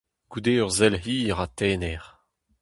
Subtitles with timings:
[0.31, 2.03] Goude ur sell hir ha tener.